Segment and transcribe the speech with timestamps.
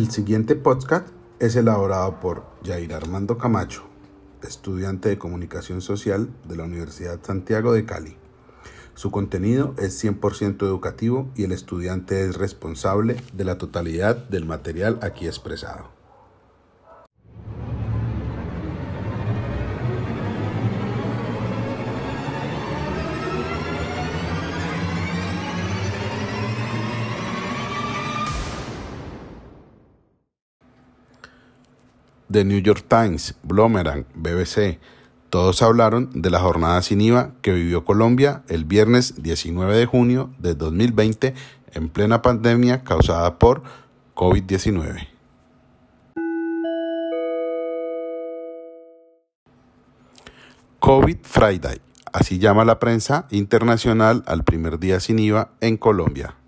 [0.00, 1.08] El siguiente podcast
[1.40, 3.82] es elaborado por Jair Armando Camacho,
[4.42, 8.16] estudiante de Comunicación Social de la Universidad Santiago de Cali.
[8.94, 14.98] Su contenido es 100% educativo y el estudiante es responsable de la totalidad del material
[15.02, 15.99] aquí expresado.
[32.30, 34.78] The New York Times, Blomerang, BBC,
[35.30, 40.30] todos hablaron de la jornada sin IVA que vivió Colombia el viernes 19 de junio
[40.38, 41.34] de 2020
[41.72, 43.62] en plena pandemia causada por
[44.14, 45.08] COVID-19.
[50.78, 51.80] COVID Friday,
[52.12, 56.39] así llama la prensa internacional al primer día sin IVA en Colombia.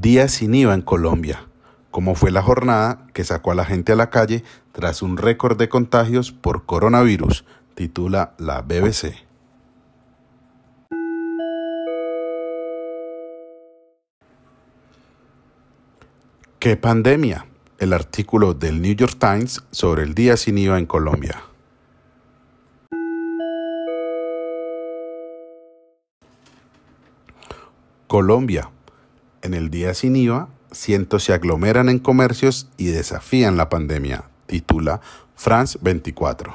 [0.00, 1.46] Día sin IVA en Colombia,
[1.90, 5.58] como fue la jornada que sacó a la gente a la calle tras un récord
[5.58, 9.12] de contagios por coronavirus, titula la BBC.
[16.58, 17.44] ¿Qué pandemia?
[17.78, 21.42] El artículo del New York Times sobre el día sin IVA en Colombia.
[28.06, 28.70] Colombia,
[29.42, 35.00] en el día sin IVA, cientos se aglomeran en comercios y desafían la pandemia, titula
[35.34, 36.54] France 24.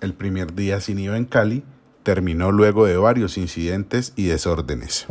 [0.00, 1.64] El primer día sin IVA en Cali
[2.02, 5.06] terminó luego de varios incidentes y desórdenes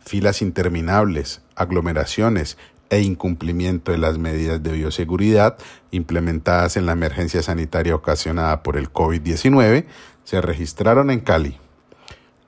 [0.00, 2.58] filas interminables, aglomeraciones
[2.90, 5.56] e incumplimiento de las medidas de bioseguridad
[5.92, 9.86] implementadas en la emergencia sanitaria ocasionada por el COVID-19
[10.24, 11.56] se registraron en Cali,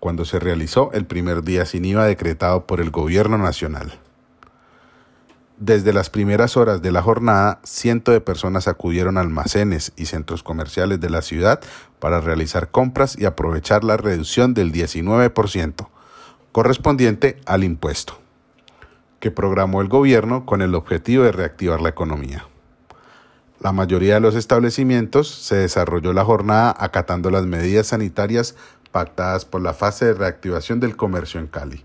[0.00, 3.98] cuando se realizó el primer día sin IVA decretado por el Gobierno Nacional.
[5.58, 10.42] Desde las primeras horas de la jornada, cientos de personas acudieron a almacenes y centros
[10.42, 11.60] comerciales de la ciudad
[12.00, 15.86] para realizar compras y aprovechar la reducción del 19%
[16.52, 18.18] correspondiente al impuesto,
[19.20, 22.46] que programó el gobierno con el objetivo de reactivar la economía.
[23.58, 28.56] La mayoría de los establecimientos se desarrolló la jornada acatando las medidas sanitarias
[28.90, 31.84] pactadas por la fase de reactivación del comercio en Cali,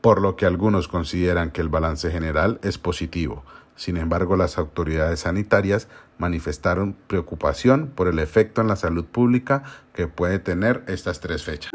[0.00, 3.44] por lo que algunos consideran que el balance general es positivo.
[3.76, 5.88] Sin embargo, las autoridades sanitarias
[6.18, 9.62] manifestaron preocupación por el efecto en la salud pública
[9.94, 11.70] que puede tener estas tres fechas.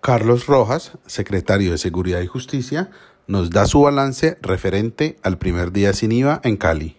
[0.00, 2.90] Carlos Rojas, secretario de Seguridad y Justicia,
[3.26, 6.96] nos da su balance referente al primer día sin IVA en Cali.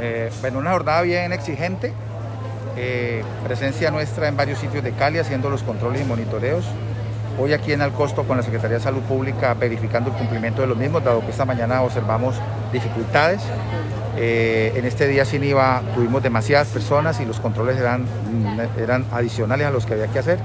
[0.00, 1.92] Eh, bueno, una jornada bien exigente,
[2.76, 6.64] eh, presencia nuestra en varios sitios de Cali haciendo los controles y monitoreos.
[7.42, 10.76] Hoy aquí en Alcosto con la Secretaría de Salud Pública verificando el cumplimiento de los
[10.76, 12.34] mismos, dado que esta mañana observamos
[12.70, 13.40] dificultades.
[14.18, 18.04] Eh, en este día sin IVA tuvimos demasiadas personas y los controles eran,
[18.78, 20.38] eran adicionales a los que había que hacer.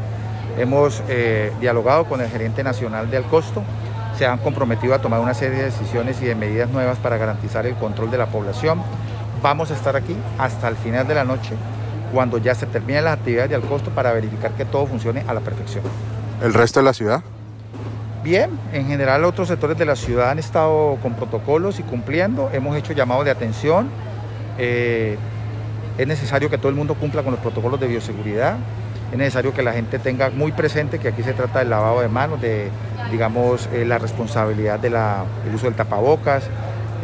[0.58, 3.62] Hemos eh, dialogado con el gerente nacional de Alcosto,
[4.18, 7.66] se han comprometido a tomar una serie de decisiones y de medidas nuevas para garantizar
[7.66, 8.82] el control de la población.
[9.44, 11.56] Vamos a estar aquí hasta el final de la noche,
[12.14, 15.42] cuando ya se terminen las actividades de Alcosto, para verificar que todo funcione a la
[15.42, 15.84] perfección.
[16.42, 17.24] ¿El resto de la ciudad?
[18.24, 22.50] Bien, en general otros sectores de la ciudad han estado con protocolos y cumpliendo.
[22.52, 23.88] Hemos hecho llamados de atención.
[24.58, 25.18] Eh,
[25.98, 28.58] es necesario que todo el mundo cumpla con los protocolos de bioseguridad.
[29.12, 32.08] Es necesario que la gente tenga muy presente que aquí se trata del lavado de
[32.08, 32.70] manos, de
[33.12, 34.96] digamos eh, la responsabilidad del
[35.54, 36.46] uso del tapabocas,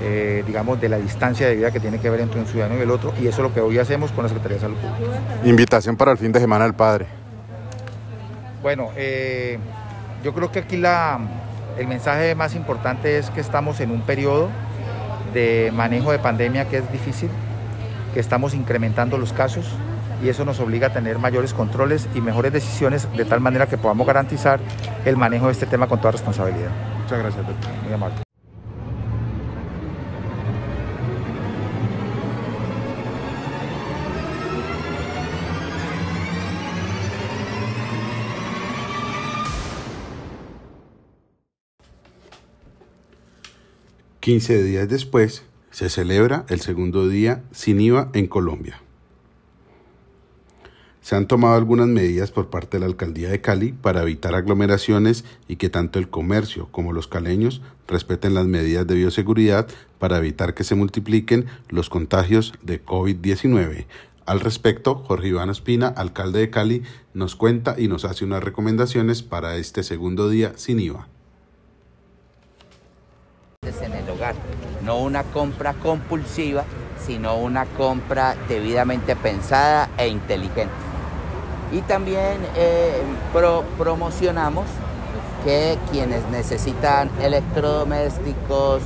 [0.02, 2.82] eh, digamos de la distancia de vida que tiene que haber entre un ciudadano y
[2.82, 3.14] el otro.
[3.22, 5.20] Y eso es lo que hoy hacemos con la Secretaría de Salud Pública.
[5.46, 7.21] Invitación para el fin de semana del padre.
[8.62, 8.90] Bueno,
[10.24, 11.20] yo creo que aquí la,
[11.78, 14.50] el mensaje más importante es que estamos en un periodo
[15.34, 17.30] de manejo de pandemia que es difícil,
[18.14, 19.66] que estamos incrementando los casos
[20.24, 23.78] y eso nos obliga a tener mayores controles y mejores decisiones de tal manera que
[23.78, 24.60] podamos garantizar
[25.06, 26.70] el manejo de este tema con toda responsabilidad.
[27.02, 27.72] Muchas gracias, doctor.
[27.84, 28.31] Muy amable.
[44.22, 48.80] 15 días después se celebra el segundo día sin IVA en Colombia.
[51.02, 55.26] Se han tomado algunas medidas por parte de la alcaldía de Cali para evitar aglomeraciones
[55.48, 60.54] y que tanto el comercio como los caleños respeten las medidas de bioseguridad para evitar
[60.54, 63.88] que se multipliquen los contagios de COVID-19.
[64.28, 66.84] Al respecto, Jorge Iván Espina, alcalde de Cali,
[67.16, 71.08] nos cuenta y nos hace unas recomendaciones para este segundo día sin IVA.
[73.82, 74.36] En el hogar,
[74.84, 76.64] no una compra compulsiva,
[77.06, 80.74] sino una compra debidamente pensada e inteligente.
[81.72, 83.02] Y también eh,
[83.78, 84.66] promocionamos
[85.44, 88.84] que quienes necesitan electrodomésticos,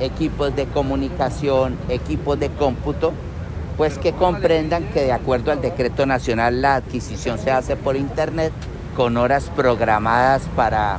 [0.00, 3.12] equipos de comunicación, equipos de cómputo,
[3.76, 8.52] pues que comprendan que de acuerdo al decreto nacional la adquisición se hace por internet
[8.96, 10.98] con horas programadas para,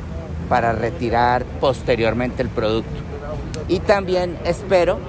[0.50, 3.11] para retirar posteriormente el producto.
[3.72, 5.00] Y también espero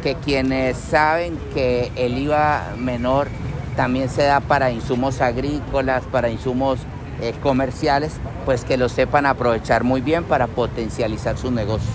[0.00, 3.26] que quienes saben que el IVA menor
[3.74, 6.78] también se da para insumos agrícolas, para insumos
[7.20, 8.12] eh, comerciales,
[8.44, 11.92] pues que lo sepan aprovechar muy bien para potencializar sus negocios.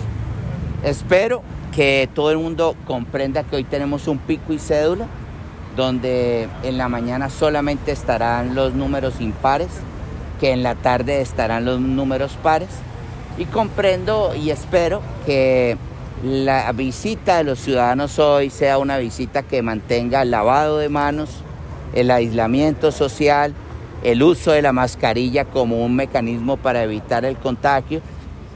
[0.83, 1.43] Espero
[1.73, 5.07] que todo el mundo comprenda que hoy tenemos un pico y cédula,
[5.77, 9.69] donde en la mañana solamente estarán los números impares,
[10.41, 12.67] que en la tarde estarán los números pares.
[13.37, 15.77] Y comprendo y espero que
[16.23, 21.29] la visita de los ciudadanos hoy sea una visita que mantenga el lavado de manos,
[21.93, 23.53] el aislamiento social,
[24.03, 28.01] el uso de la mascarilla como un mecanismo para evitar el contagio,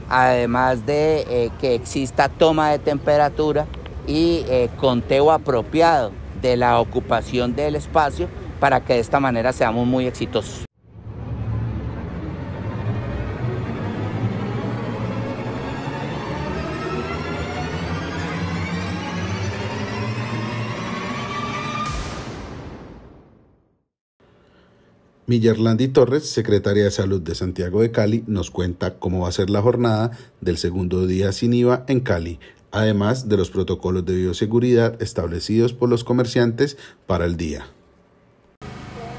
[0.08, 3.66] además de eh, que exista toma de temperatura
[4.06, 6.10] y eh, conteo apropiado
[6.40, 8.28] de la ocupación del espacio
[8.58, 10.64] para que de esta manera seamos muy exitosos.
[25.26, 29.50] Millerlandi Torres, secretaria de Salud de Santiago de Cali, nos cuenta cómo va a ser
[29.50, 30.10] la jornada
[30.40, 32.40] del segundo día sin IVA en Cali,
[32.72, 36.76] además de los protocolos de bioseguridad establecidos por los comerciantes
[37.06, 37.66] para el día.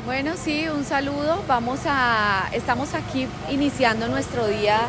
[0.06, 1.42] Bueno, sí, un saludo.
[1.48, 4.82] Vamos a estamos aquí iniciando nuestro día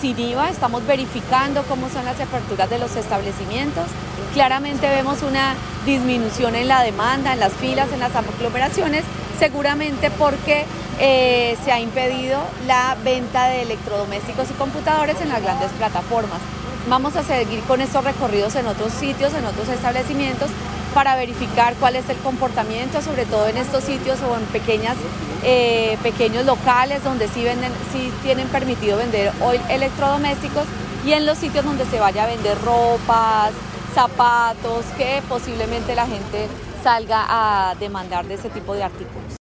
[0.00, 3.84] sin IVA, estamos verificando cómo son las aperturas de los establecimientos.
[4.34, 5.54] Claramente vemos una
[5.86, 9.04] disminución en la demanda, en las filas, en las aglomeraciones
[9.38, 10.64] seguramente porque
[10.98, 16.40] eh, se ha impedido la venta de electrodomésticos y computadores en las grandes plataformas.
[16.88, 20.50] Vamos a seguir con estos recorridos en otros sitios, en otros establecimientos,
[20.94, 24.96] para verificar cuál es el comportamiento, sobre todo en estos sitios o en pequeñas,
[25.42, 30.64] eh, pequeños locales donde sí, venden, sí tienen permitido vender hoy electrodomésticos
[31.04, 33.52] y en los sitios donde se vaya a vender ropas,
[33.94, 36.48] zapatos, que posiblemente la gente
[36.82, 37.24] salga
[37.70, 39.36] a demandar de ese tipo de artículos.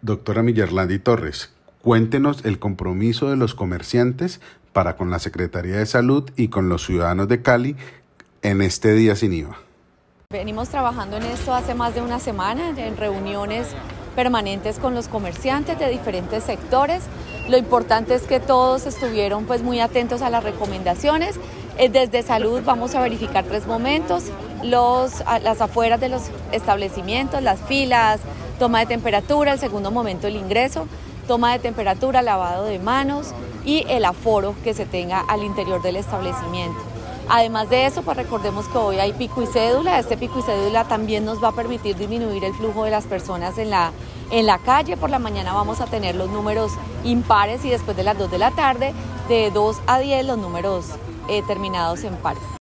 [0.00, 1.52] Doctora Millerlandi Torres,
[1.82, 4.40] cuéntenos el compromiso de los comerciantes
[4.72, 7.76] para con la Secretaría de Salud y con los ciudadanos de Cali
[8.42, 9.56] en este día sin IVA.
[10.30, 13.68] Venimos trabajando en esto hace más de una semana, en reuniones
[14.14, 17.04] permanentes con los comerciantes de diferentes sectores.
[17.48, 21.40] Lo importante es que todos estuvieron pues muy atentos a las recomendaciones.
[21.78, 24.24] Eh, desde salud vamos a verificar tres momentos,
[24.62, 26.22] los, las afueras de los
[26.52, 28.20] establecimientos, las filas,
[28.58, 30.86] toma de temperatura, el segundo momento el ingreso,
[31.26, 33.32] toma de temperatura, lavado de manos
[33.64, 36.78] y el aforo que se tenga al interior del establecimiento.
[37.30, 39.98] Además de eso, pues recordemos que hoy hay pico y cédula.
[39.98, 43.58] Este pico y cédula también nos va a permitir disminuir el flujo de las personas
[43.58, 43.92] en la,
[44.30, 44.96] en la calle.
[44.96, 46.72] Por la mañana vamos a tener los números
[47.04, 48.94] impares y después de las 2 de la tarde,
[49.28, 50.86] de 2 a 10, los números
[51.28, 52.57] eh, terminados en pares.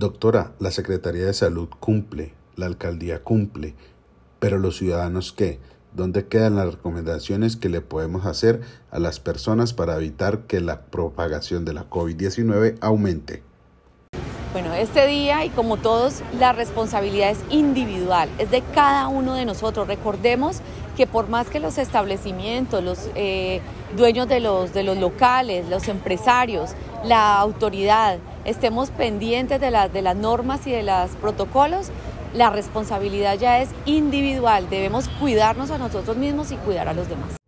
[0.00, 3.74] Doctora, la Secretaría de Salud cumple, la alcaldía cumple,
[4.38, 5.58] pero los ciudadanos qué?
[5.92, 10.86] ¿Dónde quedan las recomendaciones que le podemos hacer a las personas para evitar que la
[10.86, 13.42] propagación de la COVID-19 aumente?
[14.54, 19.44] Bueno, este día y como todos, la responsabilidad es individual, es de cada uno de
[19.44, 19.86] nosotros.
[19.86, 20.62] Recordemos
[20.96, 23.60] que por más que los establecimientos, los eh,
[23.98, 26.70] dueños de los, de los locales, los empresarios,
[27.04, 31.90] la autoridad, estemos pendientes de, de las normas y de los protocolos,
[32.34, 34.68] la responsabilidad ya es individual.
[34.70, 37.39] Debemos cuidarnos a nosotros mismos y cuidar a los demás.